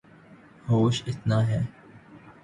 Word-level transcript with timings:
ہوش 0.69 1.03
اتنا 1.07 1.37
ہے 1.47 1.61